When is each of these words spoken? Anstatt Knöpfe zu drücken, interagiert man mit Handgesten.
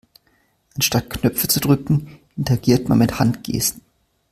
Anstatt 0.73 1.11
Knöpfe 1.11 1.47
zu 1.47 1.59
drücken, 1.59 2.17
interagiert 2.35 2.89
man 2.89 2.97
mit 2.97 3.19
Handgesten. 3.19 3.83